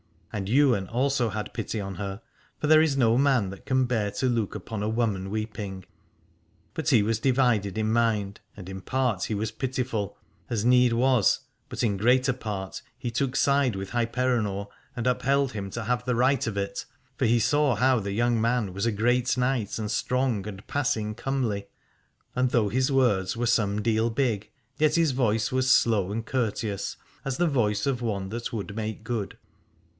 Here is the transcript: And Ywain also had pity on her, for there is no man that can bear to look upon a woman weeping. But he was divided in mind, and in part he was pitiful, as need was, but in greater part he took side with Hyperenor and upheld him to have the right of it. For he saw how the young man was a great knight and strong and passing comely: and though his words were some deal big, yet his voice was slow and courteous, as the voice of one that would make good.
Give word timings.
And 0.33 0.49
Ywain 0.49 0.87
also 0.87 1.29
had 1.29 1.53
pity 1.53 1.79
on 1.81 1.95
her, 1.95 2.21
for 2.57 2.65
there 2.67 2.81
is 2.81 2.95
no 2.97 3.17
man 3.17 3.49
that 3.49 3.65
can 3.65 3.85
bear 3.85 4.09
to 4.11 4.27
look 4.29 4.55
upon 4.55 4.81
a 4.81 4.89
woman 4.89 5.29
weeping. 5.29 5.85
But 6.73 6.89
he 6.89 7.03
was 7.03 7.19
divided 7.19 7.77
in 7.77 7.91
mind, 7.91 8.39
and 8.57 8.67
in 8.69 8.81
part 8.81 9.25
he 9.25 9.35
was 9.35 9.51
pitiful, 9.51 10.17
as 10.49 10.63
need 10.63 10.93
was, 10.93 11.41
but 11.69 11.83
in 11.83 11.97
greater 11.97 12.31
part 12.33 12.81
he 12.97 13.11
took 13.11 13.35
side 13.35 13.75
with 13.75 13.89
Hyperenor 13.91 14.67
and 14.95 15.05
upheld 15.05 15.51
him 15.51 15.69
to 15.71 15.83
have 15.83 16.05
the 16.05 16.15
right 16.15 16.47
of 16.47 16.57
it. 16.57 16.85
For 17.17 17.25
he 17.25 17.37
saw 17.37 17.75
how 17.75 17.99
the 17.99 18.13
young 18.13 18.39
man 18.39 18.73
was 18.73 18.85
a 18.87 18.91
great 18.93 19.37
knight 19.37 19.77
and 19.77 19.91
strong 19.91 20.47
and 20.47 20.65
passing 20.65 21.13
comely: 21.13 21.67
and 22.33 22.49
though 22.49 22.69
his 22.69 22.91
words 22.91 23.35
were 23.37 23.45
some 23.45 23.81
deal 23.83 24.09
big, 24.09 24.49
yet 24.77 24.95
his 24.95 25.11
voice 25.11 25.51
was 25.51 25.69
slow 25.69 26.11
and 26.11 26.25
courteous, 26.25 26.95
as 27.23 27.37
the 27.37 27.47
voice 27.47 27.85
of 27.85 28.01
one 28.01 28.29
that 28.29 28.53
would 28.53 28.75
make 28.75 29.03
good. 29.03 29.37